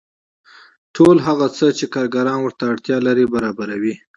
ټول 0.95 1.15
هغه 1.27 1.47
څه 1.57 1.65
چې 1.77 1.85
کارګران 1.95 2.39
ورته 2.41 2.63
اړتیا 2.71 2.97
لري 3.07 3.25
برابروي 3.33 3.95